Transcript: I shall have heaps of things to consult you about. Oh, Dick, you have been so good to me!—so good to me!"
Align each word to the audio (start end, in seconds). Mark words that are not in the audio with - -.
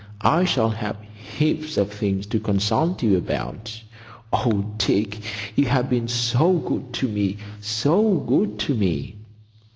I 0.23 0.45
shall 0.45 0.71
have 0.71 0.97
heaps 1.37 1.77
of 1.77 1.91
things 1.93 2.25
to 2.25 2.39
consult 2.39 3.03
you 3.03 3.17
about. 3.19 3.83
Oh, 4.33 4.73
Dick, 4.79 5.19
you 5.55 5.65
have 5.67 5.91
been 5.91 6.07
so 6.07 6.53
good 6.53 6.91
to 6.93 7.07
me!—so 7.07 8.15
good 8.27 8.57
to 8.61 8.73
me!" 8.73 9.17